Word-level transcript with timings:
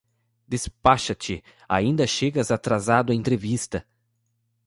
Despacha-te, 0.47 1.43
ainda 1.69 2.07
chegas 2.07 2.49
atrasado 2.49 3.11
à 3.11 3.15
entrevista! 3.15 3.85